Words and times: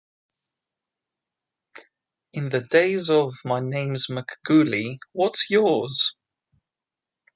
In 2.33 2.49
the 2.49 2.61
days 2.61 3.11
of 3.11 3.35
My 3.45 3.59
Name's 3.59 4.07
McGooley, 4.07 4.97
What's 5.13 5.51
Yours? 5.51 6.15